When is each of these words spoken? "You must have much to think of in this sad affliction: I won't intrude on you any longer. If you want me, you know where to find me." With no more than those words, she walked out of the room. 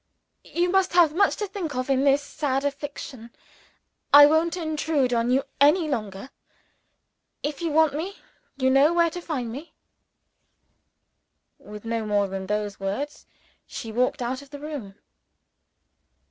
"You 0.55 0.67
must 0.71 0.93
have 0.93 1.13
much 1.13 1.35
to 1.35 1.45
think 1.45 1.75
of 1.75 1.87
in 1.87 2.05
this 2.05 2.23
sad 2.23 2.65
affliction: 2.65 3.29
I 4.11 4.25
won't 4.25 4.57
intrude 4.57 5.13
on 5.13 5.29
you 5.29 5.43
any 5.59 5.87
longer. 5.87 6.31
If 7.43 7.61
you 7.61 7.69
want 7.69 7.93
me, 7.93 8.17
you 8.57 8.71
know 8.71 8.93
where 8.93 9.11
to 9.11 9.21
find 9.21 9.51
me." 9.51 9.75
With 11.59 11.85
no 11.85 12.03
more 12.07 12.27
than 12.27 12.47
those 12.47 12.79
words, 12.79 13.27
she 13.67 13.91
walked 13.91 14.23
out 14.23 14.41
of 14.41 14.49
the 14.49 14.57
room. 14.57 14.95